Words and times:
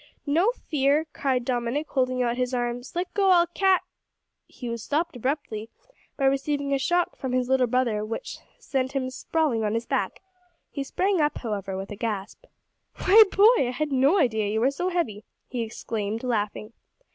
"No 0.25 0.49
fear," 0.67 1.05
cried 1.13 1.45
Dominick, 1.45 1.89
holding 1.89 2.23
out 2.23 2.35
his 2.35 2.55
arms, 2.55 2.95
"let 2.95 3.13
go, 3.13 3.29
I'll 3.29 3.45
cat" 3.45 3.83
He 4.47 4.67
was 4.67 4.81
stopped 4.81 5.15
abruptly 5.15 5.69
by 6.17 6.25
receiving 6.25 6.73
a 6.73 6.79
shock 6.79 7.15
from 7.15 7.33
his 7.33 7.47
little 7.47 7.67
brother 7.67 8.03
which 8.03 8.39
sent 8.57 8.93
him 8.93 9.11
sprawling 9.11 9.63
on 9.63 9.75
his 9.75 9.85
back. 9.85 10.23
He 10.71 10.83
sprang 10.83 11.21
up, 11.21 11.37
however, 11.37 11.77
with 11.77 11.91
a 11.91 11.95
gasp. 11.95 12.45
"Why, 12.95 13.21
boy, 13.31 13.67
I 13.67 13.71
had 13.77 13.91
no 13.91 14.17
idea 14.17 14.47
you 14.49 14.59
were 14.61 14.71
so 14.71 14.89
heavy," 14.89 15.23
he 15.47 15.61
exclaimed, 15.61 16.23
laughing. 16.23 16.73